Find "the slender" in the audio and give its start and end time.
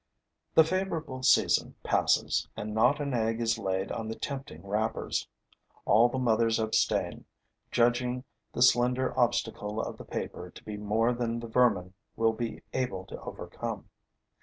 8.51-9.15